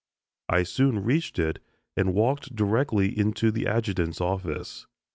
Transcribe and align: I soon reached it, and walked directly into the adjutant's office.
I 0.49 0.63
soon 0.63 1.03
reached 1.03 1.37
it, 1.37 1.59
and 1.95 2.15
walked 2.15 2.55
directly 2.55 3.15
into 3.15 3.51
the 3.51 3.67
adjutant's 3.67 4.19
office. 4.19 4.87